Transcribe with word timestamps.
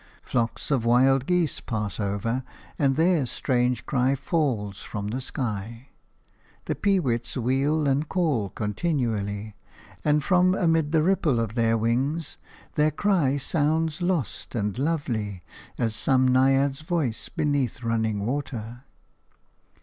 Flocks 0.23 0.71
of 0.71 0.83
wild 0.83 1.27
geese 1.27 1.61
pass 1.61 1.99
over, 1.99 2.43
and 2.79 2.95
their 2.95 3.23
strange 3.27 3.85
cry 3.85 4.15
falls 4.15 4.81
from 4.81 5.09
the 5.09 5.21
sky. 5.21 5.89
The 6.65 6.73
peewits 6.73 7.37
wheel 7.37 7.85
and 7.87 8.09
call 8.09 8.49
continually, 8.49 9.53
and 10.03 10.23
from 10.23 10.55
amid 10.55 10.91
the 10.91 11.03
ripple 11.03 11.39
of 11.39 11.53
their 11.53 11.77
wings 11.77 12.39
their 12.73 12.89
cry 12.89 13.37
sounds 13.37 14.01
lost 14.01 14.55
and 14.55 14.75
lovely 14.79 15.39
as 15.77 15.93
some 15.95 16.27
Naiad's 16.27 16.81
voice 16.81 17.29
beneath 17.29 17.83
running 17.83 18.25
water. 18.25 18.85